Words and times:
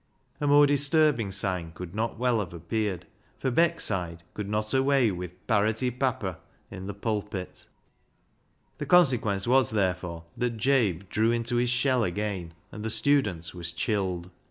A 0.39 0.47
more 0.47 0.65
disturbing 0.65 1.29
sign 1.29 1.73
could 1.73 1.93
not 1.93 2.17
well 2.17 2.39
have 2.39 2.53
appeared, 2.55 3.05
for 3.37 3.51
Beckside 3.51 4.23
could 4.33 4.49
not 4.49 4.73
away 4.73 5.11
with" 5.11 5.35
parrotty 5.47 5.91
papper" 5.91 6.37
in 6.71 6.87
the 6.87 6.93
THE 6.93 6.97
STUDENT 6.97 7.01
27 7.01 7.01
pulpit. 7.01 7.65
The 8.79 8.85
consequence 8.87 9.45
was, 9.45 9.69
therefore, 9.69 10.23
that 10.35 10.57
Jabe 10.57 11.03
drew 11.11 11.29
into 11.29 11.57
his 11.57 11.69
shell 11.69 12.03
again, 12.03 12.55
and 12.71 12.83
the 12.83 12.89
student 12.89 13.53
was 13.53 13.71
chilled. 13.71 14.31